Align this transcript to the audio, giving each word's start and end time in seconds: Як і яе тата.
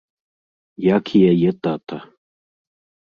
Як 0.85 1.05
і 1.19 1.23
яе 1.31 1.51
тата. 1.67 1.97